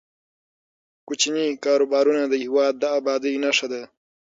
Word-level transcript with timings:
کوچني 1.07 1.47
کاروبارونه 1.65 2.23
د 2.27 2.33
هیواد 2.43 2.73
د 2.79 2.83
ابادۍ 2.99 3.35
نښه 3.43 3.67
ده. 3.73 3.81